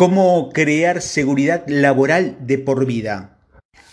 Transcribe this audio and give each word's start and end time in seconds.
Cómo 0.00 0.48
crear 0.48 1.02
seguridad 1.02 1.64
laboral 1.66 2.38
de 2.40 2.56
por 2.56 2.86
vida. 2.86 3.36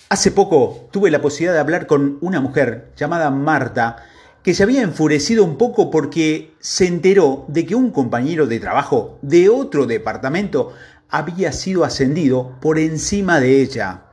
Hace 0.07 0.31
poco 0.31 0.87
tuve 0.89 1.11
la 1.11 1.21
posibilidad 1.21 1.55
de 1.55 1.59
hablar 1.59 1.85
con 1.85 2.17
una 2.21 2.39
mujer 2.39 2.93
llamada 2.95 3.29
Marta 3.29 4.05
que 4.41 4.53
se 4.53 4.63
había 4.63 4.83
enfurecido 4.83 5.43
un 5.43 5.57
poco 5.57 5.91
porque 5.91 6.53
se 6.59 6.87
enteró 6.87 7.43
de 7.49 7.65
que 7.65 7.75
un 7.75 7.91
compañero 7.91 8.47
de 8.47 8.61
trabajo 8.61 9.19
de 9.21 9.49
otro 9.49 9.85
departamento 9.85 10.71
había 11.09 11.51
sido 11.51 11.83
ascendido 11.83 12.57
por 12.61 12.79
encima 12.79 13.41
de 13.41 13.61
ella. 13.61 14.03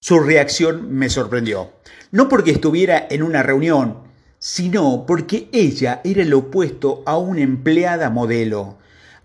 Su 0.00 0.18
reacción 0.18 0.90
me 0.90 1.08
sorprendió. 1.08 1.70
No 2.10 2.28
porque 2.28 2.50
estuviera 2.50 3.06
en 3.08 3.22
una 3.22 3.44
reunión, 3.44 4.00
sino 4.40 5.06
porque 5.06 5.50
ella 5.52 6.00
era 6.02 6.22
el 6.22 6.34
opuesto 6.34 7.04
a 7.06 7.16
una 7.16 7.42
empleada 7.42 8.10
modelo 8.10 8.78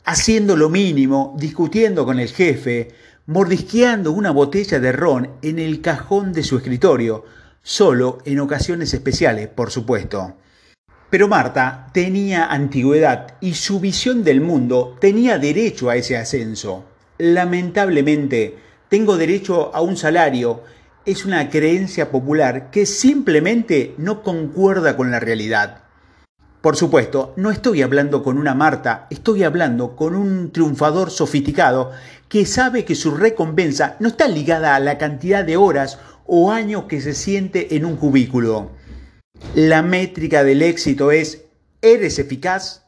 haciendo 0.10 0.58
lo 0.58 0.70
mínimo, 0.70 1.36
discutiendo 1.38 2.04
con 2.04 2.20
el 2.20 2.30
jefe, 2.30 2.88
mordisqueando 3.28 4.12
una 4.12 4.32
botella 4.32 4.80
de 4.80 4.92
ron 4.92 5.30
en 5.44 5.60
el 5.60 5.82
cajón 5.82 6.34
de 6.34 6.42
su 6.42 6.58
escritorio, 6.58 7.26
solo 7.62 8.18
en 8.26 8.40
ocasiones 8.40 8.92
especiales, 8.96 9.50
por 9.50 9.70
supuesto. 9.70 10.36
Pero 11.12 11.28
Marta 11.28 11.92
tenía 11.94 12.48
antigüedad 12.48 13.36
y 13.40 13.54
su 13.54 13.80
visión 13.80 14.24
del 14.24 14.42
mundo 14.42 14.98
tenía 15.00 15.38
derecho 15.38 15.92
a 15.92 15.96
ese 15.96 16.18
ascenso. 16.18 16.86
Lamentablemente, 17.20 18.58
tengo 18.90 19.16
derecho 19.16 19.70
a 19.76 19.82
un 19.82 19.96
salario 19.96 20.64
es 21.06 21.24
una 21.24 21.52
creencia 21.52 22.10
popular 22.10 22.72
que 22.72 22.88
simplemente 22.88 23.94
no 24.00 24.24
concuerda 24.24 24.98
con 24.98 25.12
la 25.12 25.20
realidad. 25.20 25.84
Por 26.62 26.76
supuesto, 26.76 27.34
no 27.38 27.52
estoy 27.52 27.82
hablando 27.84 28.22
con 28.22 28.38
una 28.38 28.54
Marta, 28.54 29.08
estoy 29.10 29.44
hablando 29.44 29.96
con 29.96 30.14
un 30.14 30.52
triunfador 30.52 31.10
sofisticado 31.10 31.92
que 32.28 32.46
sabe 32.46 32.84
que 32.84 32.96
su 32.96 33.12
recompensa 33.12 33.96
no 34.00 34.10
está 34.10 34.28
ligada 34.28 34.76
a 34.76 34.82
la 34.82 34.98
cantidad 34.98 35.46
de 35.46 35.56
horas 35.56 36.00
o 36.26 36.52
años 36.52 36.84
que 36.84 37.00
se 37.00 37.14
siente 37.14 37.78
en 37.78 37.86
un 37.86 37.96
cubículo. 37.96 38.72
La 39.56 39.82
métrica 39.82 40.44
del 40.44 40.62
éxito 40.62 41.12
es, 41.12 41.46
¿eres 41.82 42.20
eficaz? 42.20 42.88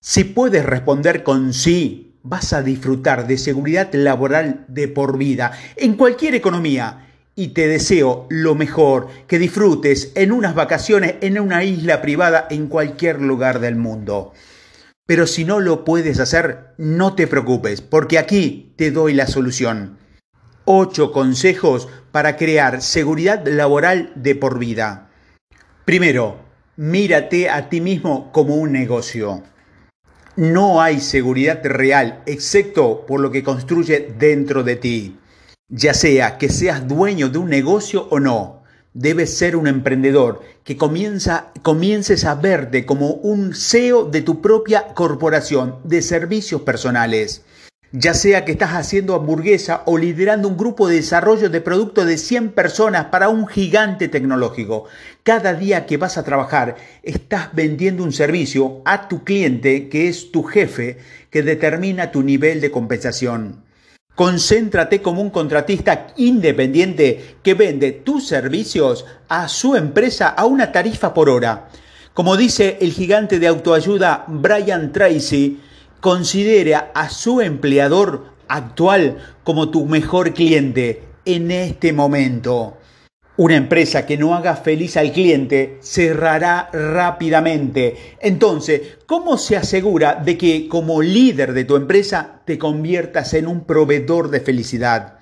Si 0.00 0.24
puedes 0.24 0.66
responder 0.66 1.22
con 1.22 1.52
sí, 1.52 2.18
vas 2.24 2.52
a 2.52 2.62
disfrutar 2.62 3.28
de 3.28 3.38
seguridad 3.38 3.88
laboral 3.92 4.64
de 4.66 4.88
por 4.88 5.16
vida 5.16 5.52
en 5.76 5.94
cualquier 5.94 6.34
economía 6.34 7.11
y 7.34 7.48
te 7.48 7.66
deseo 7.66 8.26
lo 8.30 8.54
mejor, 8.54 9.08
que 9.26 9.38
disfrutes 9.38 10.12
en 10.14 10.32
unas 10.32 10.54
vacaciones 10.54 11.14
en 11.20 11.40
una 11.40 11.64
isla 11.64 12.02
privada 12.02 12.46
en 12.50 12.68
cualquier 12.68 13.20
lugar 13.20 13.60
del 13.60 13.76
mundo. 13.76 14.32
Pero 15.06 15.26
si 15.26 15.44
no 15.44 15.60
lo 15.60 15.84
puedes 15.84 16.20
hacer, 16.20 16.74
no 16.78 17.14
te 17.14 17.26
preocupes, 17.26 17.80
porque 17.80 18.18
aquí 18.18 18.72
te 18.76 18.90
doy 18.90 19.14
la 19.14 19.26
solución. 19.26 19.98
Ocho 20.64 21.10
consejos 21.10 21.88
para 22.12 22.36
crear 22.36 22.82
seguridad 22.82 23.46
laboral 23.46 24.12
de 24.14 24.34
por 24.34 24.58
vida. 24.58 25.10
Primero, 25.84 26.36
mírate 26.76 27.50
a 27.50 27.68
ti 27.68 27.80
mismo 27.80 28.30
como 28.30 28.54
un 28.54 28.72
negocio. 28.72 29.42
No 30.36 30.80
hay 30.80 31.00
seguridad 31.00 31.60
real 31.64 32.22
excepto 32.26 33.04
por 33.04 33.20
lo 33.20 33.30
que 33.30 33.42
construye 33.42 34.14
dentro 34.18 34.62
de 34.62 34.76
ti. 34.76 35.18
Ya 35.74 35.94
sea 35.94 36.36
que 36.36 36.50
seas 36.50 36.86
dueño 36.86 37.30
de 37.30 37.38
un 37.38 37.48
negocio 37.48 38.06
o 38.10 38.20
no, 38.20 38.62
debes 38.92 39.34
ser 39.38 39.56
un 39.56 39.66
emprendedor 39.66 40.42
que 40.64 40.76
comienza, 40.76 41.50
comiences 41.62 42.26
a 42.26 42.34
verte 42.34 42.84
como 42.84 43.12
un 43.12 43.54
CEO 43.54 44.04
de 44.04 44.20
tu 44.20 44.42
propia 44.42 44.88
corporación 44.92 45.78
de 45.84 46.02
servicios 46.02 46.60
personales. 46.60 47.40
Ya 47.90 48.12
sea 48.12 48.44
que 48.44 48.52
estás 48.52 48.72
haciendo 48.72 49.14
hamburguesa 49.14 49.82
o 49.86 49.96
liderando 49.96 50.46
un 50.46 50.58
grupo 50.58 50.88
de 50.88 50.96
desarrollo 50.96 51.48
de 51.48 51.62
productos 51.62 52.04
de 52.04 52.18
100 52.18 52.50
personas 52.50 53.06
para 53.06 53.30
un 53.30 53.46
gigante 53.46 54.08
tecnológico. 54.08 54.84
Cada 55.22 55.54
día 55.54 55.86
que 55.86 55.96
vas 55.96 56.18
a 56.18 56.24
trabajar 56.24 56.76
estás 57.02 57.48
vendiendo 57.54 58.04
un 58.04 58.12
servicio 58.12 58.82
a 58.84 59.08
tu 59.08 59.24
cliente 59.24 59.88
que 59.88 60.08
es 60.08 60.32
tu 60.32 60.42
jefe 60.42 60.98
que 61.30 61.42
determina 61.42 62.12
tu 62.12 62.22
nivel 62.22 62.60
de 62.60 62.70
compensación. 62.70 63.71
Concéntrate 64.14 65.00
como 65.00 65.22
un 65.22 65.30
contratista 65.30 66.08
independiente 66.16 67.36
que 67.42 67.54
vende 67.54 67.92
tus 67.92 68.26
servicios 68.26 69.06
a 69.28 69.48
su 69.48 69.74
empresa 69.74 70.28
a 70.28 70.44
una 70.44 70.70
tarifa 70.70 71.14
por 71.14 71.30
hora. 71.30 71.68
Como 72.12 72.36
dice 72.36 72.76
el 72.82 72.92
gigante 72.92 73.38
de 73.38 73.46
autoayuda 73.46 74.24
Brian 74.28 74.92
Tracy, 74.92 75.60
considera 76.00 76.90
a 76.94 77.08
su 77.08 77.40
empleador 77.40 78.26
actual 78.48 79.16
como 79.44 79.70
tu 79.70 79.86
mejor 79.86 80.34
cliente 80.34 81.04
en 81.24 81.50
este 81.50 81.94
momento. 81.94 82.76
Una 83.38 83.56
empresa 83.56 84.04
que 84.04 84.18
no 84.18 84.34
haga 84.34 84.56
feliz 84.56 84.98
al 84.98 85.10
cliente 85.10 85.78
cerrará 85.80 86.68
rápidamente. 86.70 88.16
Entonces, 88.20 88.98
¿cómo 89.06 89.38
se 89.38 89.56
asegura 89.56 90.16
de 90.16 90.36
que 90.36 90.68
como 90.68 91.00
líder 91.00 91.54
de 91.54 91.64
tu 91.64 91.76
empresa 91.76 92.42
te 92.44 92.58
conviertas 92.58 93.32
en 93.32 93.46
un 93.46 93.64
proveedor 93.64 94.30
de 94.30 94.40
felicidad? 94.40 95.18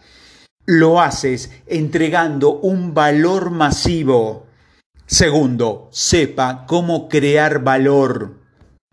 Lo 0.66 1.00
haces 1.00 1.53
entregando 1.69 2.59
un 2.59 2.94
valor 2.94 3.50
masivo. 3.50 4.47
Segundo, 5.06 5.88
sepa 5.92 6.66
cómo 6.66 7.09
crear 7.09 7.62
valor. 7.62 8.39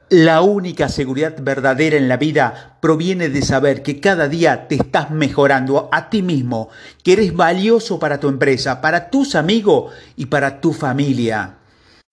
La 0.10 0.40
única 0.40 0.88
seguridad 0.88 1.36
verdadera 1.38 1.98
en 1.98 2.08
la 2.08 2.16
vida 2.16 2.78
proviene 2.80 3.28
de 3.28 3.42
saber 3.42 3.84
que 3.84 4.00
cada 4.00 4.30
día 4.30 4.70
te 4.70 4.76
estás 4.76 5.12
mejorando 5.12 5.90
a 5.92 6.10
ti 6.10 6.22
mismo, 6.22 6.70
que 7.04 7.12
eres 7.12 7.36
valioso 7.36 8.00
para 8.00 8.18
tu 8.18 8.30
empresa, 8.30 8.80
para 8.80 9.10
tus 9.10 9.36
amigos 9.36 9.92
y 10.16 10.28
para 10.28 10.62
tu 10.62 10.72
familia. 10.72 11.56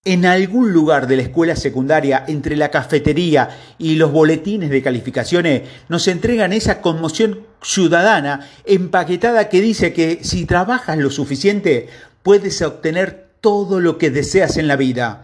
En 0.03 0.25
algún 0.25 0.73
lugar 0.73 1.07
de 1.07 1.15
la 1.15 1.21
escuela 1.21 1.55
secundaria, 1.55 2.25
entre 2.27 2.57
la 2.57 2.69
cafetería 2.69 3.49
y 3.77 3.95
los 3.95 4.11
boletines 4.11 4.69
de 4.69 4.83
calificaciones, 4.83 5.61
nos 5.87 6.09
entregan 6.09 6.51
esa 6.51 6.81
conmoción 6.81 7.47
ciudadana 7.61 8.45
empaquetada 8.65 9.47
que 9.47 9.61
dice 9.61 9.93
que 9.93 10.19
si 10.21 10.45
trabajas 10.45 10.97
lo 10.97 11.11
suficiente, 11.11 11.87
puedes 12.23 12.61
obtener 12.61 13.29
todo 13.39 13.79
lo 13.79 13.97
que 13.97 14.11
deseas 14.11 14.57
en 14.57 14.67
la 14.67 14.75
vida. 14.75 15.23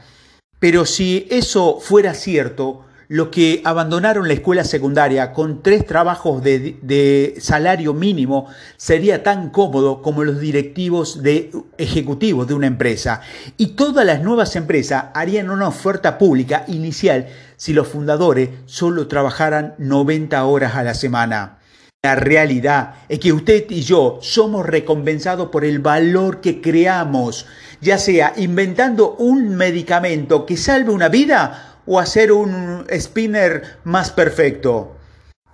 Pero 0.62 0.86
si 0.86 1.28
eso 1.32 1.80
fuera 1.82 2.14
cierto, 2.14 2.86
los 3.08 3.30
que 3.30 3.64
abandonaron 3.66 4.28
la 4.28 4.36
escuela 4.36 4.64
secundaria 4.64 5.34
con 5.34 5.64
tres 5.64 5.88
trabajos 5.88 6.44
de, 6.44 7.36
salario 7.40 7.96
mínimo 7.96 8.46
sería 8.78 9.24
tan 9.24 9.50
cómodo 9.50 10.04
como 10.04 10.24
los 10.24 10.40
directivos 10.40 11.24
de 11.24 11.52
ejecutivos 11.80 12.48
de 12.48 12.54
una 12.54 12.68
empresa. 12.68 13.22
Y 13.58 13.70
todas 13.70 14.06
las 14.06 14.22
nuevas 14.22 14.56
empresas 14.56 15.06
harían 15.16 15.50
una 15.50 15.68
oferta 15.68 16.20
pública 16.20 16.64
inicial 16.68 17.26
si 17.58 17.74
los 17.74 17.88
fundadores 17.88 18.52
solo 18.68 19.08
trabajaran 19.08 19.74
90 19.80 20.46
horas 20.46 20.76
a 20.76 20.84
la 20.84 20.94
semana. 20.94 21.58
La 22.04 22.16
realidad 22.16 22.96
es 23.10 23.20
que 23.20 23.32
usted 23.32 23.70
y 23.70 23.82
yo 23.84 24.18
somos 24.24 24.66
recompensados 24.66 25.50
por 25.50 25.64
el 25.64 25.78
valor 25.78 26.42
que 26.42 26.60
creamos, 26.60 27.46
ya 27.80 28.00
sea 28.00 28.34
inventando 28.38 29.14
un 29.20 29.56
medicamento 29.56 30.48
que 30.48 30.58
salve 30.58 30.90
una 30.90 31.10
vida 31.10 31.78
o 31.86 32.00
hacer 32.00 32.32
un 32.32 32.88
spinner 32.92 33.78
más 33.84 34.10
perfecto. 34.10 34.96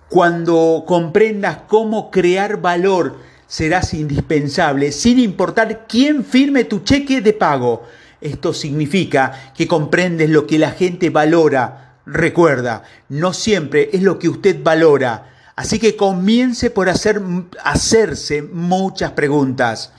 Cuando 0.08 0.84
comprendas 0.86 1.58
cómo 1.68 2.10
crear 2.10 2.62
valor, 2.62 3.18
serás 3.46 3.92
indispensable 3.92 4.90
sin 4.92 5.18
importar 5.18 5.84
quién 5.86 6.24
firme 6.24 6.64
tu 6.64 6.78
cheque 6.78 7.20
de 7.20 7.34
pago. 7.34 7.82
Esto 8.22 8.54
significa 8.54 9.52
que 9.54 9.68
comprendes 9.68 10.30
lo 10.30 10.46
que 10.46 10.58
la 10.58 10.70
gente 10.70 11.10
valora. 11.10 11.98
Recuerda, 12.06 12.84
no 13.10 13.34
siempre 13.34 13.90
es 13.92 14.02
lo 14.02 14.18
que 14.18 14.30
usted 14.30 14.62
valora 14.62 15.34
Así 15.58 15.80
que 15.80 15.96
comience 15.96 16.70
por 16.70 16.88
hacer, 16.88 17.20
hacerse 17.64 18.42
muchas 18.42 19.10
preguntas. 19.10 19.92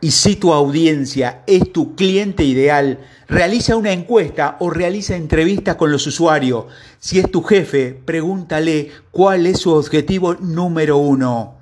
Y 0.00 0.10
si 0.10 0.34
tu 0.34 0.52
audiencia 0.52 1.44
es 1.46 1.72
tu 1.72 1.94
cliente 1.94 2.42
ideal, 2.42 2.98
realiza 3.28 3.76
una 3.76 3.92
encuesta 3.92 4.56
o 4.58 4.70
realiza 4.70 5.14
entrevistas 5.14 5.76
con 5.76 5.92
los 5.92 6.04
usuarios. 6.08 6.64
Si 6.98 7.20
es 7.20 7.30
tu 7.30 7.44
jefe, 7.44 7.96
pregúntale 8.04 8.90
cuál 9.12 9.46
es 9.46 9.60
su 9.60 9.72
objetivo 9.72 10.34
número 10.34 10.96
uno. 10.96 11.57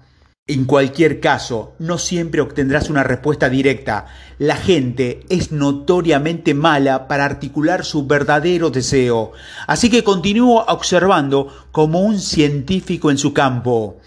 En 0.49 0.65
cualquier 0.65 1.19
caso, 1.19 1.75
no 1.81 1.99
siempre 1.99 2.41
obtendrás 2.41 2.89
una 2.89 3.03
respuesta 3.03 3.49
directa. 3.49 4.07
La 4.39 4.55
gente 4.55 5.27
es 5.29 5.51
notoriamente 5.51 6.55
mala 6.55 7.09
para 7.09 7.25
articular 7.25 7.85
su 7.85 8.07
verdadero 8.07 8.71
deseo, 8.71 9.33
así 9.67 9.91
que 9.91 10.05
continúo 10.05 10.65
observando 10.69 11.53
como 11.73 12.01
un 12.03 12.21
científico 12.21 13.11
en 13.11 13.19
su 13.19 13.35
campo. 13.35 13.99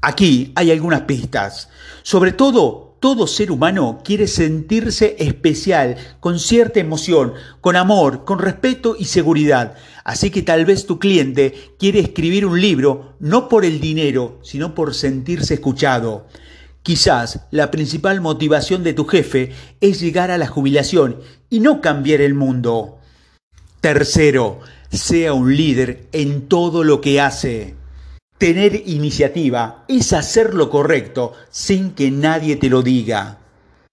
Aquí 0.00 0.52
hay 0.54 0.70
algunas 0.70 1.02
pistas. 1.02 1.68
Sobre 2.02 2.32
todo, 2.32 2.93
Todo 3.04 3.26
ser 3.26 3.50
humano 3.52 4.00
quiere 4.02 4.26
sentirse 4.26 5.16
especial, 5.18 5.98
con 6.20 6.38
cierta 6.38 6.80
emoción, 6.80 7.34
con 7.60 7.76
amor, 7.76 8.24
con 8.24 8.38
respeto 8.38 8.96
y 8.98 9.04
seguridad. 9.04 9.74
Así 10.04 10.30
que 10.30 10.40
tal 10.40 10.64
vez 10.64 10.86
tu 10.86 10.98
cliente 10.98 11.52
quiere 11.78 12.00
escribir 12.00 12.46
un 12.46 12.58
libro 12.58 13.14
no 13.20 13.50
por 13.50 13.66
el 13.66 13.78
dinero, 13.78 14.38
sino 14.42 14.74
por 14.74 14.94
sentirse 14.94 15.52
escuchado. 15.52 16.28
Quizás 16.82 17.40
la 17.50 17.70
principal 17.70 18.22
motivación 18.22 18.82
de 18.82 18.94
tu 18.94 19.04
jefe 19.04 19.52
es 19.82 20.00
llegar 20.00 20.30
a 20.30 20.38
la 20.38 20.46
jubilación 20.46 21.20
y 21.50 21.60
no 21.60 21.82
cambiar 21.82 22.22
el 22.22 22.32
mundo. 22.32 23.00
Tercero, 23.82 24.60
sea 24.90 25.34
un 25.34 25.54
líder 25.54 26.08
en 26.12 26.48
todo 26.48 26.82
lo 26.84 27.02
que 27.02 27.20
hace. 27.20 27.74
Tener 28.44 28.82
iniciativa 28.84 29.86
es 29.88 30.12
hacer 30.12 30.52
lo 30.52 30.68
correcto 30.68 31.32
sin 31.48 31.92
que 31.92 32.10
nadie 32.10 32.56
te 32.56 32.68
lo 32.68 32.82
diga. 32.82 33.38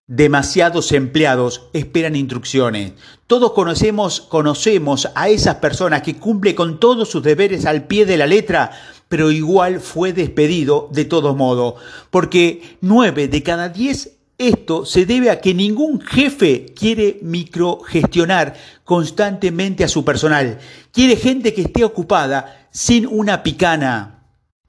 Demasiados 0.07 0.91
empleados 0.91 1.69
esperan 1.71 2.17
instrucciones. 2.17 2.91
Todos 3.27 3.53
conocemos, 3.53 4.19
conocemos 4.19 5.07
a 5.15 5.29
esas 5.29 5.55
personas 5.55 6.01
que 6.01 6.17
cumplen 6.17 6.53
con 6.53 6.81
todos 6.81 7.07
sus 7.07 7.23
deberes 7.23 7.65
al 7.65 7.87
pie 7.87 8.05
de 8.05 8.17
la 8.17 8.27
letra, 8.27 8.71
pero 9.07 9.31
igual 9.31 9.79
fue 9.79 10.11
despedido 10.11 10.89
de 10.91 11.05
todo 11.05 11.33
modo, 11.33 11.77
porque 12.09 12.77
nueve 12.81 13.29
de 13.29 13.43
cada 13.43 13.69
diez 13.69 14.17
esto 14.37 14.85
se 14.85 15.05
debe 15.05 15.29
a 15.29 15.39
que 15.39 15.53
ningún 15.53 16.01
jefe 16.01 16.65
quiere 16.77 17.19
microgestionar 17.21 18.55
constantemente 18.83 19.85
a 19.85 19.87
su 19.87 20.03
personal. 20.03 20.59
Quiere 20.91 21.15
gente 21.15 21.53
que 21.53 21.61
esté 21.61 21.85
ocupada 21.85 22.67
sin 22.69 23.07
una 23.07 23.43
picana. 23.43 24.17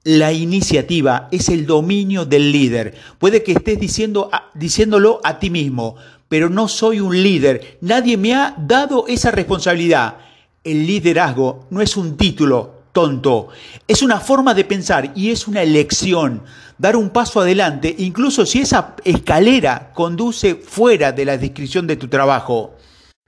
La 0.05 0.33
iniciativa 0.33 1.29
es 1.31 1.47
el 1.47 1.65
dominio 1.65 2.25
del 2.25 2.51
líder. 2.51 2.93
Puede 3.19 3.41
que 3.41 3.53
estés 3.53 3.79
diciéndolo 3.79 5.21
a 5.23 5.39
ti 5.39 5.49
mismo, 5.49 5.95
pero 6.27 6.49
no 6.49 6.67
soy 6.67 6.99
un 6.99 7.23
líder. 7.23 7.77
Nadie 7.79 8.17
me 8.17 8.33
ha 8.33 8.53
dado 8.57 9.05
esa 9.07 9.31
responsabilidad. 9.31 10.17
El 10.61 10.85
liderazgo 10.85 11.67
no 11.69 11.81
es 11.81 11.95
un 11.95 12.17
título 12.17 12.83
tonto, 12.91 13.47
es 13.87 14.03
una 14.03 14.19
forma 14.19 14.53
de 14.53 14.65
pensar 14.65 15.13
y 15.15 15.31
es 15.31 15.47
una 15.47 15.61
elección. 15.61 16.43
Dar 16.77 16.97
un 16.97 17.09
paso 17.09 17.39
adelante, 17.39 17.95
incluso 17.97 18.45
si 18.45 18.59
esa 18.59 18.95
escalera 19.05 19.91
conduce 19.93 20.55
fuera 20.55 21.13
de 21.13 21.23
la 21.23 21.37
descripción 21.37 21.87
de 21.87 21.95
tu 21.95 22.09
trabajo. 22.09 22.75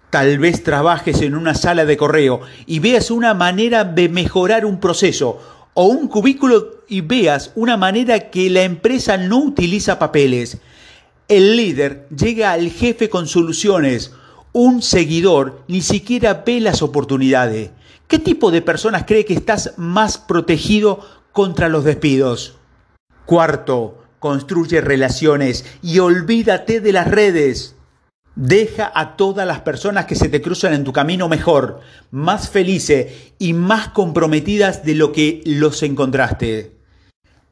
Tal 0.10 0.40
vez 0.40 0.64
trabajes 0.64 1.22
en 1.22 1.36
una 1.36 1.56
sala 1.56 1.86
de 1.86 1.98
correo 1.98 2.42
y 2.66 2.80
veas 2.80 3.12
una 3.12 3.34
manera 3.34 3.84
de 3.86 4.08
mejorar 4.08 4.66
un 4.66 4.80
proceso 4.80 5.55
o 5.76 5.86
un 5.86 6.08
cubículo 6.08 6.82
y 6.88 7.02
veas 7.02 7.52
una 7.54 7.78
manera 7.78 8.32
que 8.32 8.50
la 8.50 8.64
empresa 8.64 9.18
no 9.18 9.40
utiliza 9.40 10.00
papeles. 10.00 10.58
El 11.28 11.56
líder 11.58 12.08
llega 12.16 12.54
al 12.54 12.72
jefe 12.72 13.10
con 13.10 13.28
soluciones. 13.28 14.14
Un 14.54 14.82
seguidor 14.82 15.64
ni 15.68 15.82
siquiera 15.82 16.44
ve 16.46 16.62
las 16.62 16.82
oportunidades. 16.82 17.72
¿Qué 18.08 18.20
tipo 18.20 18.52
de 18.52 18.62
personas 18.62 19.04
cree 19.06 19.26
que 19.26 19.34
estás 19.34 19.74
más 19.78 20.18
protegido 20.18 21.02
contra 21.34 21.68
los 21.68 21.84
despidos? 21.84 22.56
Cuarto, 23.26 24.04
construye 24.20 24.80
relaciones 24.80 25.66
y 25.82 26.00
olvídate 26.00 26.80
de 26.80 26.94
las 26.94 27.12
redes. 27.12 27.75
Deja 28.36 28.92
a 28.94 29.16
todas 29.16 29.48
las 29.48 29.62
personas 29.62 30.08
que 30.08 30.16
se 30.16 30.28
te 30.28 30.42
cruzan 30.42 30.74
en 30.74 30.84
tu 30.84 30.92
camino 30.92 31.30
mejor, 31.30 31.80
más 32.12 32.50
felices 32.50 33.32
y 33.40 33.54
más 33.54 33.90
comprometidas 33.90 34.84
de 34.84 34.94
lo 34.94 35.14
que 35.14 35.42
los 35.46 35.82
encontraste. 35.84 36.72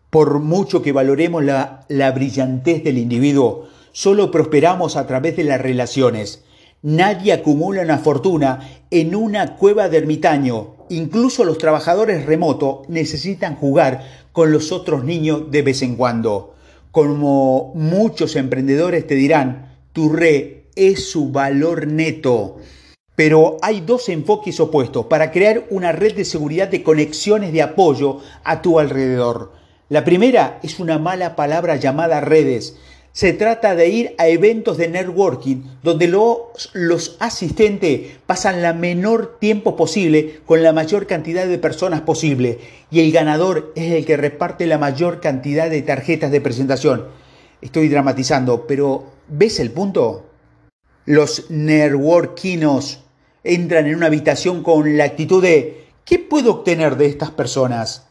Por 0.10 0.40
mucho 0.40 0.82
que 0.82 0.92
valoremos 0.92 1.42
la, 1.42 1.86
la 1.88 2.12
brillantez 2.12 2.84
del 2.84 2.98
individuo, 2.98 3.70
solo 3.94 4.30
prosperamos 4.30 4.98
a 4.98 5.08
través 5.08 5.38
de 5.38 5.46
las 5.46 5.62
relaciones. 5.62 6.44
Nadie 6.82 7.32
acumula 7.32 7.82
una 7.82 8.00
fortuna 8.00 8.60
en 8.92 9.16
una 9.16 9.56
cueva 9.56 9.88
de 9.88 10.00
ermitaño. 10.00 10.76
Incluso 10.90 11.46
los 11.46 11.60
trabajadores 11.60 12.26
remotos 12.26 12.90
necesitan 12.90 13.56
jugar 13.56 14.04
con 14.34 14.52
los 14.52 14.74
otros 14.74 15.06
niños 15.06 15.50
de 15.50 15.62
vez 15.62 15.82
en 15.82 15.96
cuando. 15.96 16.56
Como 16.92 17.72
muchos 17.74 18.36
emprendedores 18.36 19.08
te 19.08 19.16
dirán, 19.16 19.78
tu 19.94 20.12
re 20.12 20.62
es 20.75 21.10
su 21.10 21.31
valor 21.31 21.88
neto. 21.88 22.58
Pero 23.16 23.58
hay 23.62 23.81
dos 23.81 24.10
enfoques 24.10 24.60
opuestos 24.60 25.06
para 25.06 25.31
crear 25.31 25.66
una 25.70 25.92
red 25.92 26.16
de 26.16 26.25
seguridad 26.25 26.68
de 26.68 26.81
conexiones 26.81 27.54
de 27.54 27.62
apoyo 27.62 28.20
a 28.44 28.62
tu 28.62 28.80
alrededor. 28.80 29.52
La 29.90 30.04
primera 30.04 30.60
es 30.64 30.80
una 30.80 30.98
mala 30.98 31.36
palabra 31.36 31.75
llamada 31.75 32.22
redes. 32.22 32.78
Se 33.12 33.31
trata 33.31 33.75
de 33.75 33.90
ir 33.90 34.16
a 34.18 34.28
eventos 34.28 34.78
de 34.78 34.88
networking 34.88 35.58
donde 35.84 36.08
los, 36.08 36.72
los 36.74 37.16
asistentes 37.20 38.18
pasan 38.25 38.64
la 38.64 38.74
menor 38.74 39.38
tiempo 39.40 39.75
posible 39.75 40.40
con 40.48 40.64
la 40.64 40.74
mayor 40.74 41.06
cantidad 41.06 41.46
de 41.46 41.60
personas 41.60 42.02
posible 42.02 42.58
y 42.90 43.02
el 43.02 43.12
ganador 43.12 43.72
es 43.75 43.94
el 43.94 44.06
que 44.06 44.18
reparte 44.18 44.66
la 44.66 44.80
mayor 44.80 45.20
cantidad 45.20 45.70
de 45.70 45.84
tarjetas 45.84 46.31
de 46.31 46.42
presentación. 46.42 47.06
Estoy 47.62 47.88
dramatizando, 47.88 48.66
pero 48.66 49.04
¿ves 49.28 49.60
el 49.60 49.70
punto? 49.70 50.33
Los 51.06 51.50
networkinos 51.50 53.04
entran 53.44 53.88
en 53.88 53.96
una 53.96 54.06
habitación 54.06 54.64
con 54.64 54.98
la 54.98 55.04
actitud 55.04 55.44
de 55.44 55.88
¿qué 56.06 56.18
puedo 56.18 56.52
obtener 56.52 56.96
de 56.96 57.08
estas 57.08 57.30
personas? 57.32 58.08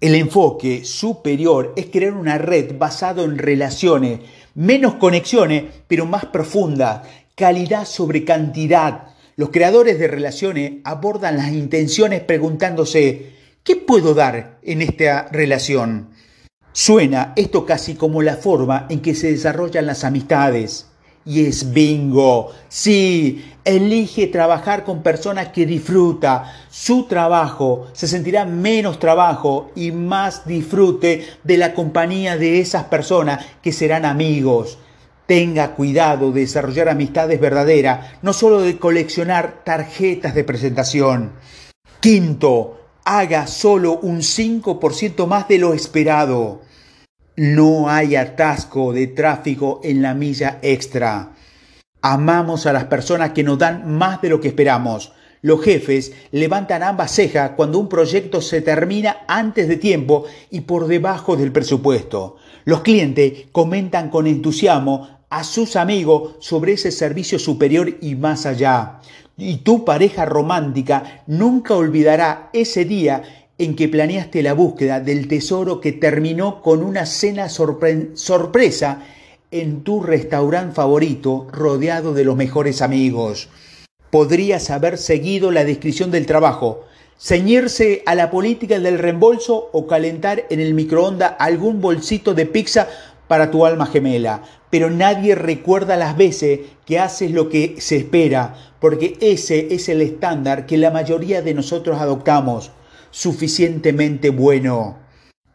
El 0.00 0.14
enfoque 0.14 0.84
superior 0.84 1.72
es 1.74 1.86
crear 1.86 2.12
una 2.12 2.38
red 2.38 2.78
basada 2.78 3.24
en 3.24 3.38
relaciones, 3.38 4.20
menos 4.54 4.94
conexiones, 4.94 5.64
pero 5.88 6.06
más 6.06 6.26
profunda, 6.26 7.02
calidad 7.34 7.86
sobre 7.86 8.24
cantidad. 8.24 9.08
Los 9.34 9.48
creadores 9.48 9.98
de 9.98 10.06
relaciones 10.06 10.74
abordan 10.84 11.36
las 11.36 11.50
intenciones 11.50 12.20
preguntándose, 12.20 13.32
¿qué 13.64 13.74
puedo 13.74 14.14
dar 14.14 14.60
en 14.62 14.82
esta 14.82 15.26
relación? 15.32 16.10
Suena 16.70 17.32
esto 17.34 17.66
casi 17.66 17.96
como 17.96 18.22
la 18.22 18.36
forma 18.36 18.86
en 18.90 19.00
que 19.00 19.16
se 19.16 19.32
desarrollan 19.32 19.86
las 19.86 20.04
amistades. 20.04 20.91
Y 21.24 21.46
es 21.46 21.72
bingo. 21.72 22.52
Sí, 22.68 23.52
elige 23.64 24.26
trabajar 24.26 24.84
con 24.84 25.02
personas 25.02 25.48
que 25.48 25.66
disfruta 25.66 26.52
su 26.70 27.04
trabajo, 27.04 27.86
se 27.92 28.08
sentirá 28.08 28.44
menos 28.44 28.98
trabajo 28.98 29.70
y 29.76 29.92
más 29.92 30.46
disfrute 30.46 31.26
de 31.44 31.56
la 31.56 31.74
compañía 31.74 32.36
de 32.36 32.60
esas 32.60 32.84
personas 32.84 33.44
que 33.62 33.72
serán 33.72 34.04
amigos. 34.04 34.78
Tenga 35.26 35.74
cuidado 35.74 36.32
de 36.32 36.40
desarrollar 36.40 36.88
amistades 36.88 37.40
verdaderas, 37.40 38.10
no 38.22 38.32
solo 38.32 38.60
de 38.60 38.78
coleccionar 38.78 39.62
tarjetas 39.64 40.34
de 40.34 40.44
presentación. 40.44 41.32
Quinto, 42.00 42.80
haga 43.04 43.46
solo 43.46 43.98
un 44.00 44.18
5% 44.18 45.26
más 45.26 45.46
de 45.46 45.58
lo 45.58 45.74
esperado. 45.74 46.62
No 47.36 47.88
hay 47.88 48.14
atasco 48.14 48.92
de 48.92 49.06
tráfico 49.06 49.80
en 49.82 50.02
la 50.02 50.12
milla 50.12 50.58
extra. 50.60 51.32
Amamos 52.02 52.66
a 52.66 52.74
las 52.74 52.84
personas 52.84 53.30
que 53.32 53.42
nos 53.42 53.58
dan 53.58 53.96
más 53.96 54.20
de 54.20 54.28
lo 54.28 54.38
que 54.38 54.48
esperamos. 54.48 55.12
Los 55.40 55.62
jefes 55.62 56.12
levantan 56.30 56.82
ambas 56.82 57.10
cejas 57.10 57.52
cuando 57.56 57.78
un 57.78 57.88
proyecto 57.88 58.42
se 58.42 58.60
termina 58.60 59.20
antes 59.26 59.66
de 59.66 59.76
tiempo 59.78 60.24
y 60.50 60.60
por 60.60 60.86
debajo 60.86 61.34
del 61.34 61.52
presupuesto. 61.52 62.36
Los 62.66 62.82
clientes 62.82 63.46
comentan 63.50 64.10
con 64.10 64.26
entusiasmo 64.26 65.20
a 65.30 65.42
sus 65.42 65.76
amigos 65.76 66.34
sobre 66.40 66.74
ese 66.74 66.92
servicio 66.92 67.38
superior 67.38 67.96
y 68.02 68.14
más 68.14 68.44
allá. 68.44 69.00
Y 69.38 69.56
tu 69.58 69.86
pareja 69.86 70.26
romántica 70.26 71.22
nunca 71.26 71.74
olvidará 71.74 72.50
ese 72.52 72.84
día 72.84 73.22
en 73.62 73.76
que 73.76 73.88
planeaste 73.88 74.42
la 74.42 74.54
búsqueda 74.54 74.98
del 74.98 75.28
tesoro 75.28 75.80
que 75.80 75.92
terminó 75.92 76.62
con 76.62 76.82
una 76.82 77.06
cena 77.06 77.48
sorpresa 77.48 79.02
en 79.52 79.84
tu 79.84 80.02
restaurante 80.02 80.74
favorito 80.74 81.46
rodeado 81.52 82.12
de 82.12 82.24
los 82.24 82.36
mejores 82.36 82.82
amigos. 82.82 83.48
Podrías 84.10 84.70
haber 84.70 84.98
seguido 84.98 85.52
la 85.52 85.64
descripción 85.64 86.10
del 86.10 86.26
trabajo, 86.26 86.84
ceñirse 87.20 88.02
a 88.04 88.16
la 88.16 88.30
política 88.32 88.80
del 88.80 88.98
reembolso 88.98 89.70
o 89.72 89.86
calentar 89.86 90.44
en 90.50 90.58
el 90.58 90.74
microondas 90.74 91.34
algún 91.38 91.80
bolsito 91.80 92.34
de 92.34 92.46
pizza 92.46 92.88
para 93.28 93.52
tu 93.52 93.64
alma 93.64 93.86
gemela. 93.86 94.42
Pero 94.70 94.90
nadie 94.90 95.36
recuerda 95.36 95.96
las 95.96 96.16
veces 96.16 96.60
que 96.84 96.98
haces 96.98 97.30
lo 97.30 97.48
que 97.48 97.76
se 97.78 97.96
espera, 97.96 98.56
porque 98.80 99.16
ese 99.20 99.72
es 99.72 99.88
el 99.88 100.00
estándar 100.00 100.66
que 100.66 100.78
la 100.78 100.90
mayoría 100.90 101.42
de 101.42 101.54
nosotros 101.54 102.00
adoptamos 102.00 102.72
suficientemente 103.12 104.30
bueno. 104.30 104.98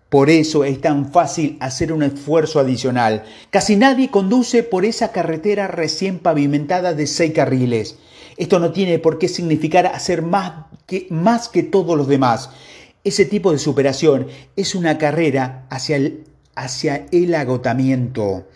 Por 0.10 0.30
eso 0.30 0.64
es 0.64 0.80
tan 0.80 1.12
fácil 1.12 1.58
hacer 1.60 1.92
un 1.92 2.02
esfuerzo 2.02 2.62
adicional. 2.62 3.26
Casi 3.50 3.76
nadie 3.76 4.10
conduce 4.10 4.64
por 4.64 4.86
esa 4.86 5.12
carretera 5.12 5.68
recién 5.68 6.20
pavimentada 6.20 6.94
de 6.94 7.08
seis 7.08 7.34
carriles. 7.34 7.98
Esto 8.38 8.60
no 8.60 8.72
tiene 8.72 9.00
por 9.00 9.20
qué 9.20 9.28
significar 9.28 9.86
hacer 9.86 10.22
más 10.22 10.68
que, 10.86 11.08
más 11.10 11.50
que 11.50 11.64
todos 11.64 11.98
los 11.98 12.08
demás. 12.08 12.52
Ese 13.04 13.26
tipo 13.26 13.52
de 13.52 13.60
superación 13.60 14.28
es 14.56 14.76
una 14.76 14.98
carrera 14.98 15.66
hacia 15.70 15.98
el, 15.98 16.24
hacia 16.56 17.06
el 17.12 17.36
agotamiento. 17.36 18.48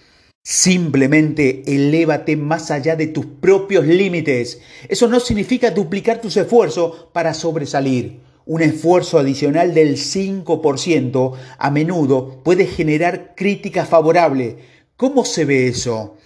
Simplemente 0.43 1.63
elévate 1.67 2.38
más 2.38 2.72
allá 2.72 2.96
de 2.96 3.08
tus 3.08 3.25
propios 3.25 3.86
límites. 3.86 4.62
Eso 4.88 5.08
no 5.10 5.20
significa 5.20 5.70
duplicar 5.72 6.22
tus 6.22 6.38
esfuerzos 6.38 7.08
para 7.12 7.34
sobresalir. 7.34 8.30
Un 8.45 8.62
esfuerzo 8.62 9.19
adicional 9.19 9.74
del 9.74 9.98
5% 9.98 11.33
a 11.57 11.71
menudo 11.71 12.41
puede 12.43 12.65
generar 12.65 13.36
crítica 13.36 13.86
favorable. 13.86 14.57
¿Cómo 14.98 15.25
se 15.25 15.45
ve 15.45 15.67
eso? 15.67 16.17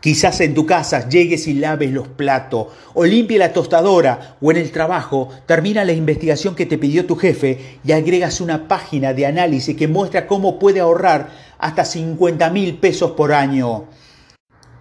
Quizás 0.00 0.40
en 0.40 0.54
tu 0.54 0.66
casa 0.66 1.08
llegues 1.08 1.46
y 1.46 1.54
laves 1.54 1.92
los 1.92 2.08
platos, 2.08 2.66
o 2.92 3.04
limpie 3.04 3.38
la 3.38 3.52
tostadora, 3.52 4.36
o 4.40 4.50
en 4.50 4.56
el 4.56 4.72
trabajo 4.72 5.28
termina 5.46 5.84
la 5.84 5.92
investigación 5.92 6.56
que 6.56 6.66
te 6.66 6.76
pidió 6.76 7.06
tu 7.06 7.14
jefe 7.14 7.78
y 7.84 7.92
agregas 7.92 8.40
una 8.40 8.66
página 8.66 9.14
de 9.14 9.26
análisis 9.26 9.76
que 9.76 9.86
muestra 9.86 10.26
cómo 10.26 10.58
puede 10.58 10.80
ahorrar 10.80 11.30
hasta 11.58 11.84
50 11.84 12.50
mil 12.50 12.78
pesos 12.78 13.12
por 13.12 13.32
año. 13.32 13.84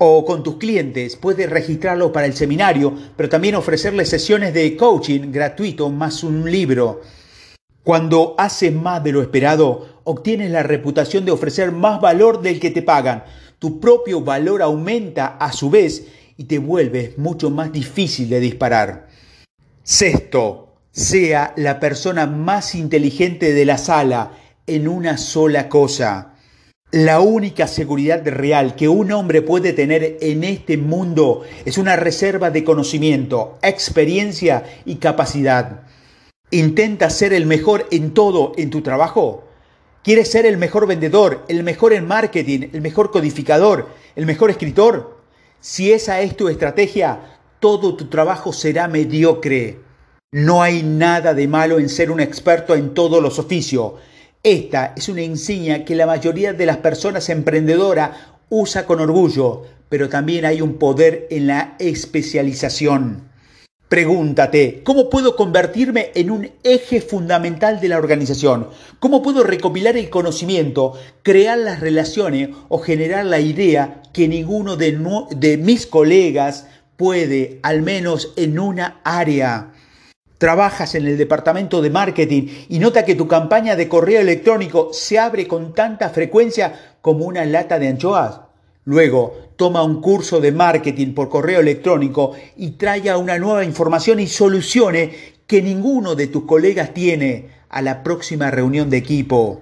O 0.03 0.25
con 0.25 0.41
tus 0.41 0.55
clientes 0.55 1.15
puedes 1.15 1.47
registrarlo 1.47 2.11
para 2.11 2.25
el 2.25 2.33
seminario, 2.33 2.93
pero 3.15 3.29
también 3.29 3.53
ofrecerles 3.53 4.09
sesiones 4.09 4.53
de 4.53 4.75
coaching 4.75 5.31
gratuito 5.31 5.89
más 5.89 6.23
un 6.23 6.49
libro. 6.49 7.01
Cuando 7.83 8.33
haces 8.37 8.73
más 8.73 9.03
de 9.03 9.11
lo 9.11 9.21
esperado, 9.21 10.01
obtienes 10.03 10.49
la 10.49 10.63
reputación 10.63 11.25
de 11.25 11.31
ofrecer 11.31 11.71
más 11.71 12.01
valor 12.01 12.41
del 12.41 12.59
que 12.59 12.71
te 12.71 12.81
pagan 12.81 13.23
tu 13.61 13.79
propio 13.79 14.21
valor 14.21 14.63
aumenta 14.63 15.37
a 15.37 15.53
su 15.53 15.69
vez 15.69 16.07
y 16.35 16.45
te 16.45 16.57
vuelves 16.57 17.19
mucho 17.19 17.51
más 17.51 17.71
difícil 17.71 18.27
de 18.27 18.39
disparar. 18.39 19.07
Sexto, 19.83 20.77
sea 20.89 21.53
la 21.57 21.79
persona 21.79 22.25
más 22.25 22.73
inteligente 22.73 23.53
de 23.53 23.65
la 23.65 23.77
sala 23.77 24.31
en 24.65 24.87
una 24.87 25.19
sola 25.19 25.69
cosa. 25.69 26.30
La 26.91 27.21
única 27.21 27.67
seguridad 27.67 28.21
real 28.27 28.75
que 28.75 28.89
un 28.89 29.13
hombre 29.13 29.41
puede 29.41 29.71
tener 29.71 30.17
en 30.19 30.43
este 30.43 30.75
mundo 30.75 31.43
es 31.63 31.77
una 31.77 31.95
reserva 31.95 32.51
de 32.51 32.65
conocimiento, 32.65 33.57
experiencia 33.61 34.65
y 34.83 34.95
capacidad. 34.95 35.83
¿Intenta 36.49 37.09
ser 37.09 37.31
el 37.31 37.45
mejor 37.45 37.87
en 37.91 38.13
todo 38.13 38.51
en 38.57 38.69
tu 38.69 38.81
trabajo? 38.81 39.45
¿Quieres 40.03 40.29
ser 40.29 40.45
el 40.45 40.57
mejor 40.57 40.85
vendedor, 40.85 41.45
el 41.47 41.63
mejor 41.63 41.93
en 41.93 42.05
marketing, 42.05 42.67
el 42.73 42.81
mejor 42.81 43.09
codificador, 43.09 43.87
el 44.17 44.25
mejor 44.25 44.49
escritor? 44.49 45.21
Si 45.61 45.93
esa 45.93 46.19
es 46.19 46.35
tu 46.35 46.49
estrategia, 46.49 47.37
todo 47.61 47.95
tu 47.95 48.09
trabajo 48.09 48.51
será 48.51 48.89
mediocre. 48.89 49.79
No 50.33 50.61
hay 50.61 50.83
nada 50.83 51.33
de 51.33 51.47
malo 51.47 51.79
en 51.79 51.87
ser 51.87 52.11
un 52.11 52.19
experto 52.19 52.75
en 52.75 52.93
todos 52.93 53.23
los 53.23 53.39
oficios. 53.39 53.93
Esta 54.43 54.95
es 54.97 55.07
una 55.07 55.21
insignia 55.21 55.85
que 55.85 55.93
la 55.93 56.07
mayoría 56.07 56.51
de 56.51 56.65
las 56.65 56.77
personas 56.77 57.29
emprendedoras 57.29 58.17
usa 58.49 58.87
con 58.87 58.99
orgullo, 58.99 59.67
pero 59.87 60.09
también 60.09 60.45
hay 60.45 60.61
un 60.61 60.79
poder 60.79 61.27
en 61.29 61.45
la 61.45 61.75
especialización. 61.77 63.29
Pregúntate, 63.87 64.81
¿cómo 64.83 65.11
puedo 65.11 65.35
convertirme 65.35 66.09
en 66.15 66.31
un 66.31 66.49
eje 66.63 67.01
fundamental 67.01 67.79
de 67.79 67.89
la 67.89 67.99
organización? 67.99 68.69
¿Cómo 68.99 69.21
puedo 69.21 69.43
recopilar 69.43 69.95
el 69.95 70.09
conocimiento, 70.09 70.93
crear 71.21 71.59
las 71.59 71.79
relaciones 71.79 72.49
o 72.67 72.79
generar 72.79 73.25
la 73.27 73.41
idea 73.41 74.01
que 74.11 74.27
ninguno 74.27 74.75
de, 74.75 74.97
de 75.35 75.57
mis 75.57 75.85
colegas 75.85 76.65
puede, 76.97 77.59
al 77.61 77.83
menos 77.83 78.33
en 78.37 78.57
una 78.57 79.01
área? 79.03 79.73
Trabajas 80.41 80.95
en 80.95 81.05
el 81.05 81.19
departamento 81.19 81.83
de 81.83 81.91
marketing 81.91 82.47
y 82.67 82.79
nota 82.79 83.05
que 83.05 83.13
tu 83.13 83.27
campaña 83.27 83.75
de 83.75 83.87
correo 83.87 84.21
electrónico 84.21 84.89
se 84.91 85.19
abre 85.19 85.47
con 85.47 85.75
tanta 85.75 86.09
frecuencia 86.09 86.95
como 86.99 87.25
una 87.25 87.45
lata 87.45 87.77
de 87.77 87.89
anchoas. 87.89 88.39
Luego, 88.83 89.51
toma 89.55 89.83
un 89.83 90.01
curso 90.01 90.41
de 90.41 90.51
marketing 90.51 91.13
por 91.13 91.29
correo 91.29 91.59
electrónico 91.59 92.31
y 92.57 92.71
traiga 92.71 93.19
una 93.19 93.37
nueva 93.37 93.63
información 93.63 94.19
y 94.19 94.25
soluciones 94.25 95.11
que 95.45 95.61
ninguno 95.61 96.15
de 96.15 96.25
tus 96.25 96.45
colegas 96.45 96.91
tiene 96.91 97.49
a 97.69 97.83
la 97.83 98.01
próxima 98.01 98.49
reunión 98.49 98.89
de 98.89 98.97
equipo. 98.97 99.61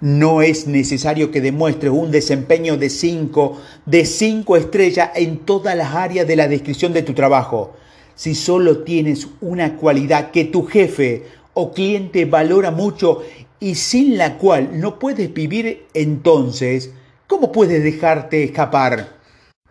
No 0.00 0.42
es 0.42 0.66
necesario 0.66 1.30
que 1.30 1.40
demuestres 1.40 1.92
un 1.92 2.10
desempeño 2.10 2.76
de 2.76 2.90
5 2.90 3.60
de 3.86 4.04
5 4.04 4.56
estrellas 4.56 5.10
en 5.14 5.38
todas 5.38 5.76
las 5.76 5.94
áreas 5.94 6.26
de 6.26 6.34
la 6.34 6.48
descripción 6.48 6.92
de 6.92 7.02
tu 7.02 7.14
trabajo. 7.14 7.76
Si 8.20 8.34
solo 8.34 8.84
tienes 8.84 9.28
una 9.40 9.76
cualidad 9.76 10.30
que 10.30 10.44
tu 10.44 10.66
jefe 10.66 11.24
o 11.54 11.72
cliente 11.72 12.24
valora 12.26 12.70
mucho 12.70 13.22
y 13.58 13.76
sin 13.76 14.18
la 14.18 14.36
cual 14.36 14.78
no 14.80 14.98
puedes 14.98 15.32
vivir, 15.32 15.86
entonces 15.94 16.90
¿Cómo 17.30 17.52
puedes 17.52 17.84
dejarte 17.84 18.42
escapar? 18.42 19.20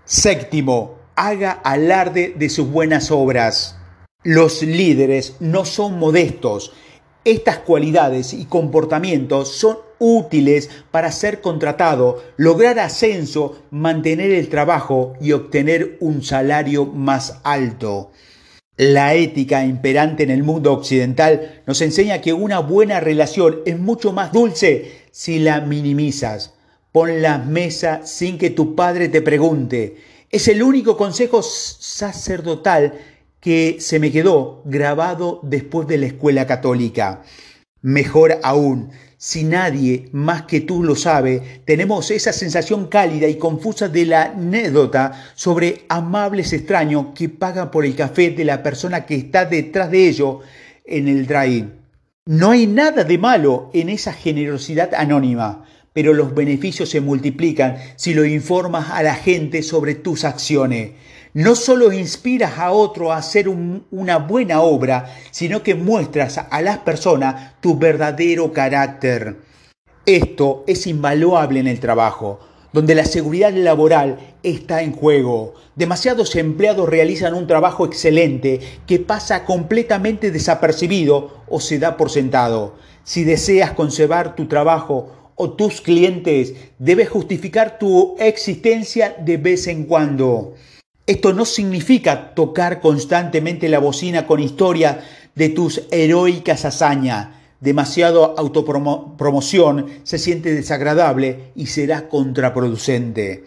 Séptimo, 0.05 0.95
haga 1.17 1.51
alarde 1.51 2.33
de 2.37 2.47
sus 2.47 2.71
buenas 2.71 3.11
obras. 3.11 3.77
Los 4.23 4.61
líderes 4.61 5.35
no 5.41 5.65
son 5.65 5.99
modestos. 5.99 6.71
Estas 7.25 7.57
cualidades 7.57 8.33
y 8.33 8.45
comportamientos 8.45 9.49
son 9.51 9.77
útiles 9.99 10.69
para 10.89 11.11
ser 11.11 11.41
contratado, 11.41 12.23
lograr 12.37 12.79
ascenso, 12.79 13.61
mantener 13.71 14.31
el 14.31 14.47
trabajo 14.47 15.15
y 15.19 15.33
obtener 15.33 15.97
un 15.99 16.23
salario 16.23 16.85
más 16.85 17.41
alto. 17.43 18.11
La 18.79 19.13
ética 19.13 19.65
imperante 19.65 20.24
en 20.24 20.29
el 20.29 20.41
mundo 20.41 20.71
occidental 20.71 21.62
nos 21.67 21.81
enseña 21.81 22.21
que 22.21 22.31
una 22.31 22.59
buena 22.59 23.01
relación 23.01 23.59
es 23.65 23.77
mucho 23.77 24.13
más 24.13 24.31
dulce 24.31 25.03
si 25.12 25.39
la 25.39 25.59
minimizas. 25.59 26.53
Pon 26.93 27.21
la 27.21 27.39
mesa 27.39 28.05
sin 28.05 28.38
que 28.38 28.51
tu 28.51 28.75
padre 28.75 29.09
te 29.09 29.21
pregunte. 29.21 29.98
Es 30.31 30.48
el 30.48 30.63
único 30.63 30.95
consejo 30.95 31.41
sacerdotal 31.43 32.93
que 33.41 33.81
se 33.81 34.00
me 34.00 34.13
quedó 34.13 34.62
grabado 34.63 35.41
después 35.43 35.86
de 35.86 35.98
la 35.98 36.05
escuela 36.05 36.48
católica. 36.48 37.24
Mejor 37.81 38.39
aún, 38.43 38.91
si 39.21 39.43
nadie 39.43 40.07
más 40.13 40.43
que 40.43 40.61
tú 40.61 40.81
lo 40.81 40.95
sabe, 40.95 41.61
tenemos 41.65 42.09
esa 42.09 42.31
sensación 42.31 42.88
cálida 42.88 43.27
y 43.27 43.35
confusa 43.38 43.89
de 43.89 44.05
la 44.05 44.23
anécdota 44.23 45.11
sobre 45.35 45.81
amables 45.89 46.53
extraños 46.53 47.07
que 47.13 47.27
pagan 47.27 47.69
por 47.69 47.83
el 47.83 47.97
café 47.97 48.29
de 48.29 48.45
la 48.45 48.63
persona 48.63 49.05
que 49.05 49.15
está 49.15 49.43
detrás 49.43 49.91
de 49.91 50.07
ello 50.07 50.39
en 50.85 51.09
el 51.09 51.27
drive. 51.27 51.67
No 52.27 52.51
hay 52.51 52.65
nada 52.65 53.03
de 53.03 53.17
malo 53.17 53.69
en 53.73 53.89
esa 53.89 54.13
generosidad 54.13 54.93
anónima 54.93 55.65
pero 55.91 56.13
los 56.13 56.33
beneficios 56.33 56.88
se 56.89 57.01
multiplican 57.01 57.77
si 57.97 58.13
lo 58.13 58.23
informas 58.23 58.91
a 58.91 59.03
la 59.03 59.15
gente 59.15 59.63
sobre 59.63 59.95
tus 59.95 60.23
acciones. 60.23 60.91
No 61.33 61.53
solo 61.53 61.93
inspiras 61.93 62.57
a 62.57 62.71
otro 62.71 63.12
a 63.12 63.17
hacer 63.17 63.48
una 63.50 64.17
buena 64.17 64.62
obra, 64.62 65.15
sino 65.29 65.62
que 65.62 65.75
muestras 65.75 66.39
a 66.50 66.62
las 66.63 66.79
personas 66.79 67.53
tu 67.62 67.77
verdadero 67.77 68.51
carácter. 68.51 69.38
Esto 70.07 70.63
es 70.65 70.88
invaluable 70.88 71.59
en 71.59 71.67
el 71.67 71.79
trabajo, 71.79 72.39
donde 72.74 72.95
la 72.95 73.05
seguridad 73.05 73.53
laboral 73.53 74.17
está 74.41 74.81
en 74.81 74.91
juego. 74.91 75.53
Demasiados 75.75 76.36
empleados 76.36 76.89
realizan 76.89 77.36
un 77.36 77.45
trabajo 77.45 77.86
excelente 77.86 78.59
que 78.88 78.98
pasa 78.98 79.45
completamente 79.45 80.31
desapercibido 80.31 81.43
o 81.48 81.59
se 81.59 81.77
da 81.77 81.95
por 81.95 82.09
sentado. 82.09 82.74
Si 83.03 83.24
deseas 83.24 83.74
conservar 83.74 84.36
tu 84.36 84.48
trabajo 84.48 85.31
o 85.36 85.51
tus 85.51 85.79
clientes, 85.79 86.55
debes 86.79 87.07
justificar 87.09 87.77
tu 87.77 88.15
existencia 88.17 89.15
de 89.19 89.38
vez 89.38 89.67
en 89.67 89.83
cuando. 89.83 90.55
Esto 91.09 91.33
no 91.33 91.43
significa 91.43 92.35
tocar 92.35 92.81
constantemente 92.81 93.67
la 93.67 93.79
bocina 93.79 94.27
con 94.27 94.39
historias 94.39 94.97
de 95.33 95.49
tus 95.49 95.81
heroicas 95.89 96.65
hazañas. 96.65 97.29
Demasiado 97.59 98.35
autopromoción 98.37 99.87
se 100.03 100.19
siente 100.19 100.53
desagradable 100.53 101.51
y 101.55 101.65
será 101.65 102.07
contraproducente. 102.07 103.43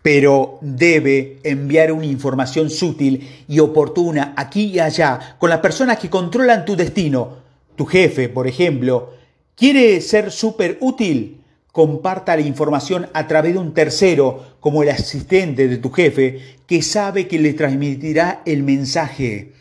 Pero 0.00 0.56
debe 0.62 1.40
enviar 1.44 1.92
una 1.92 2.06
información 2.06 2.70
sutil 2.70 3.44
y 3.48 3.58
oportuna 3.58 4.32
aquí 4.34 4.70
y 4.72 4.78
allá 4.78 5.36
con 5.38 5.50
las 5.50 5.60
personas 5.60 5.98
que 5.98 6.08
controlan 6.08 6.64
tu 6.64 6.74
destino. 6.74 7.36
Tu 7.76 7.84
jefe, 7.84 8.30
por 8.30 8.46
ejemplo, 8.46 9.10
¿Quiere 9.56 10.00
ser 10.00 10.32
súper 10.32 10.78
útil? 10.80 11.43
Comparta 11.74 12.36
la 12.36 12.42
información 12.42 13.08
a 13.14 13.26
través 13.26 13.54
de 13.54 13.58
un 13.58 13.74
tercero, 13.74 14.58
como 14.60 14.84
el 14.84 14.90
asistente 14.90 15.66
de 15.66 15.78
tu 15.78 15.90
jefe, 15.90 16.38
que 16.68 16.82
sabe 16.82 17.26
que 17.26 17.40
le 17.40 17.52
transmitirá 17.52 18.42
el 18.46 18.62
mensaje. 18.62 19.54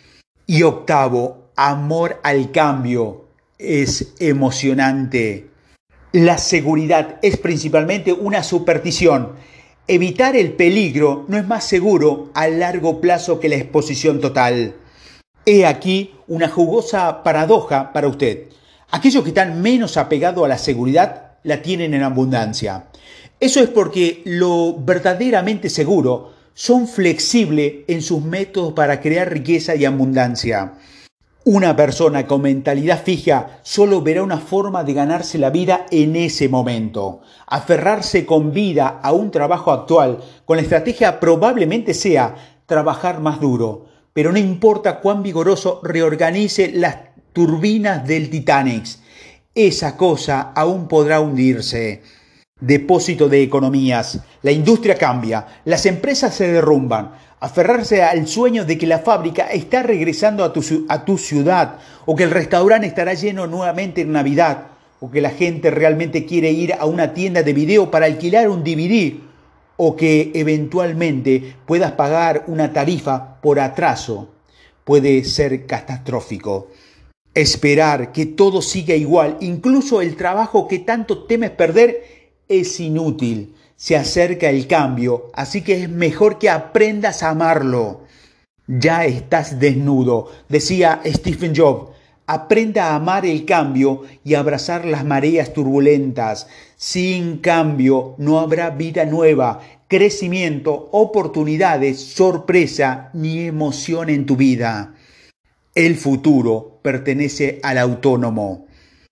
Y 0.45 0.61
octavo, 0.61 1.49
amor 1.55 2.19
al 2.21 2.51
cambio. 2.51 3.29
Es 3.57 4.13
emocionante. 4.19 5.47
La 6.11 6.37
seguridad 6.37 7.17
es 7.23 7.37
principalmente 7.37 8.13
una 8.13 8.43
superstición. 8.43 9.31
Evitar 9.87 10.35
el 10.35 10.51
peligro 10.51 11.25
no 11.27 11.39
es 11.39 11.47
más 11.47 11.63
seguro 11.63 12.29
a 12.35 12.47
largo 12.47 13.01
plazo 13.01 13.39
que 13.39 13.49
la 13.49 13.55
exposición 13.55 14.21
total. 14.21 14.75
He 15.47 15.65
aquí 15.65 16.13
una 16.27 16.47
jugosa 16.47 17.23
paradoja 17.23 17.91
para 17.91 18.07
usted. 18.07 18.49
Aquellos 18.91 19.23
que 19.23 19.29
están 19.29 19.63
menos 19.63 19.97
apegados 19.97 20.45
a 20.45 20.47
la 20.47 20.59
seguridad 20.59 21.32
la 21.43 21.61
tienen 21.61 21.93
en 21.93 22.03
abundancia. 22.03 22.85
Eso 23.39 23.59
es 23.59 23.69
porque 23.69 24.21
lo 24.25 24.75
verdaderamente 24.79 25.69
seguro 25.69 26.31
son 26.53 26.87
flexibles 26.87 27.83
en 27.87 28.01
sus 28.01 28.23
métodos 28.23 28.73
para 28.73 29.01
crear 29.01 29.31
riqueza 29.31 29.75
y 29.75 29.85
abundancia. 29.85 30.73
Una 31.45 31.75
persona 31.75 32.25
con 32.25 32.43
mentalidad 32.43 33.03
fija 33.03 33.59
solo 33.63 34.01
verá 34.01 34.23
una 34.23 34.37
forma 34.37 34.85
de 34.85 34.93
ganarse 34.93 35.37
la 35.37 35.49
vida 35.49 35.85
en 35.91 36.15
ese 36.15 36.47
momento. 36.47 37.19
Aferrarse 37.47 38.25
con 38.25 38.53
vida 38.53 39.01
a 39.03 39.11
un 39.11 39.29
trabajo 39.29 39.73
actual 39.73 40.19
con 40.45 40.55
la 40.55 40.63
estrategia 40.63 41.19
probablemente 41.19 41.93
sea 41.93 42.35
trabajar 42.65 43.19
más 43.19 43.41
duro, 43.41 43.87
pero 44.13 44.31
no 44.31 44.37
importa 44.37 45.01
cuán 45.01 45.21
vigoroso 45.21 45.81
reorganice 45.83 46.71
las 46.71 46.97
turbinas 47.33 48.07
del 48.07 48.29
Titanic, 48.29 48.85
esa 49.55 49.97
cosa 49.97 50.51
aún 50.55 50.87
podrá 50.87 51.19
hundirse. 51.19 52.01
Depósito 52.59 53.29
de 53.29 53.43
economías. 53.43 54.19
La 54.41 54.51
industria 54.51 54.95
cambia, 54.95 55.47
las 55.65 55.85
empresas 55.85 56.33
se 56.33 56.51
derrumban, 56.51 57.11
aferrarse 57.39 58.01
al 58.03 58.27
sueño 58.27 58.65
de 58.65 58.77
que 58.77 58.87
la 58.87 58.99
fábrica 58.99 59.47
está 59.47 59.83
regresando 59.83 60.43
a 60.43 60.53
tu, 60.53 60.85
a 60.87 61.05
tu 61.05 61.17
ciudad 61.17 61.79
o 62.05 62.15
que 62.15 62.23
el 62.23 62.31
restaurante 62.31 62.87
estará 62.87 63.13
lleno 63.13 63.47
nuevamente 63.47 64.01
en 64.01 64.13
Navidad 64.13 64.67
o 64.99 65.11
que 65.11 65.21
la 65.21 65.31
gente 65.31 65.69
realmente 65.69 66.25
quiere 66.25 66.51
ir 66.51 66.73
a 66.73 66.85
una 66.85 67.13
tienda 67.13 67.43
de 67.43 67.53
video 67.53 67.91
para 67.91 68.05
alquilar 68.05 68.49
un 68.49 68.63
DVD 68.63 69.15
o 69.75 69.95
que 69.95 70.31
eventualmente 70.33 71.55
puedas 71.65 71.91
pagar 71.93 72.45
una 72.47 72.71
tarifa 72.71 73.41
por 73.41 73.59
atraso 73.59 74.29
puede 74.83 75.23
ser 75.23 75.65
catastrófico. 75.65 76.69
Esperar 77.35 78.11
que 78.11 78.25
todo 78.25 78.61
siga 78.61 78.95
igual, 78.95 79.37
incluso 79.41 80.01
el 80.01 80.15
trabajo 80.15 80.67
que 80.67 80.79
tanto 80.79 81.23
temes 81.23 81.51
perder, 81.51 82.03
es 82.47 82.79
inútil 82.79 83.55
se 83.83 83.97
acerca 83.97 84.49
el 84.49 84.65
cambio, 84.65 85.29
así 85.33 85.61
que 85.61 85.83
es 85.83 85.89
mejor 85.89 86.39
que 86.39 86.49
aprendas 86.49 87.21
a 87.21 87.31
amarlo. 87.31 88.05
Ya 88.65 89.05
estás 89.05 89.59
desnudo, 89.59 90.31
decía 90.47 91.01
Stephen 91.05 91.53
Jobs. 91.53 91.91
Aprenda 92.25 92.85
a 92.85 92.95
amar 92.95 93.25
el 93.25 93.43
cambio 93.43 94.03
y 94.23 94.35
abrazar 94.35 94.85
las 94.85 95.03
mareas 95.03 95.51
turbulentas. 95.51 96.47
Sin 96.77 97.39
cambio 97.39 98.15
no 98.17 98.39
habrá 98.39 98.69
vida 98.69 99.03
nueva, 99.03 99.59
crecimiento, 99.89 100.87
oportunidades, 100.93 101.99
sorpresa 101.99 103.09
ni 103.11 103.39
emoción 103.39 104.09
en 104.09 104.25
tu 104.25 104.37
vida. 104.37 104.93
El 105.75 105.95
futuro 105.95 106.79
pertenece 106.83 107.59
al 107.63 107.79
autónomo. 107.79 108.67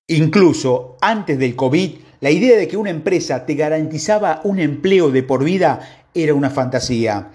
Incluso 0.08 0.96
antes 1.02 1.40
del 1.40 1.56
COVID, 1.56 1.92
la 2.20 2.30
idea 2.30 2.56
de 2.56 2.68
que 2.68 2.78
una 2.78 2.92
empresa 2.92 3.48
te 3.48 3.56
garantizaba 3.56 4.42
un 4.44 4.60
empleo 4.60 5.10
de 5.10 5.24
por 5.24 5.44
vida 5.44 6.06
era 6.14 6.36
una 6.36 6.52
fantasía. 6.52 7.32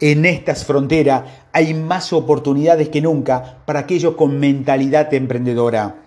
En 0.00 0.24
estas 0.24 0.64
fronteras 0.64 1.22
hay 1.52 1.74
más 1.74 2.12
oportunidades 2.12 2.88
que 2.88 3.00
nunca 3.00 3.62
para 3.64 3.80
aquellos 3.80 4.16
con 4.16 4.40
mentalidad 4.40 5.14
emprendedora. 5.14 6.02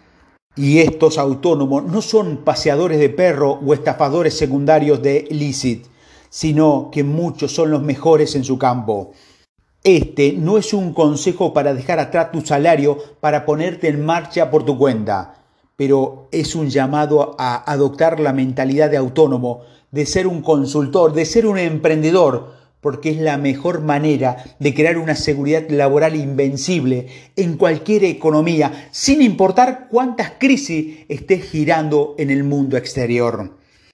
Y 0.58 0.80
estos 0.80 1.18
autónomos 1.18 1.86
no 1.86 2.02
son 2.02 2.44
paseadores 2.44 3.00
de 3.00 3.08
perro 3.08 3.54
o 3.66 3.74
estafadores 3.74 4.38
secundarios 4.38 5.02
de 5.02 5.26
illicit, 5.30 5.86
sino 6.30 6.90
que 6.92 7.06
muchos 7.06 7.54
son 7.54 7.72
los 7.72 7.82
mejores 7.82 8.36
en 8.36 8.44
su 8.44 8.58
campo. 8.58 9.14
Este 9.84 10.34
no 10.34 10.58
es 10.58 10.74
un 10.74 10.94
consejo 10.94 11.54
para 11.54 11.74
dejar 11.74 12.00
atrás 12.00 12.32
tu 12.32 12.42
salario 12.42 12.98
para 13.20 13.46
ponerte 13.46 13.88
en 13.88 14.06
marcha 14.06 14.52
por 14.52 14.66
tu 14.66 14.78
cuenta 14.78 15.40
pero 15.80 16.28
es 16.34 16.56
un 16.56 16.70
llamado 16.70 17.38
a 17.40 17.72
adoptar 17.72 18.20
la 18.20 18.34
mentalidad 18.34 18.92
de 18.92 18.98
autónomo, 18.98 19.62
de 19.92 20.06
ser 20.06 20.28
un 20.28 20.42
consultor, 20.42 21.14
de 21.14 21.24
ser 21.24 21.46
un 21.46 21.58
emprendedor, 21.58 22.52
porque 22.82 23.12
es 23.12 23.18
la 23.18 23.38
mejor 23.38 23.80
manera 23.80 24.44
de 24.60 24.74
crear 24.74 24.98
una 24.98 25.16
seguridad 25.16 25.70
laboral 25.70 26.18
invencible 26.18 27.08
en 27.38 27.56
cualquier 27.56 28.04
economía, 28.04 28.90
sin 28.92 29.22
importar 29.22 29.88
cuántas 29.90 30.32
crisis 30.38 31.06
estés 31.08 31.50
girando 31.50 32.14
en 32.18 32.30
el 32.30 32.44
mundo 32.44 32.76
exterior. 32.76 33.54